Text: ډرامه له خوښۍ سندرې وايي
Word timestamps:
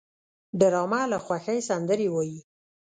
ډرامه 0.59 1.01
له 1.11 1.17
خوښۍ 1.25 1.59
سندرې 1.69 2.07
وايي 2.11 2.39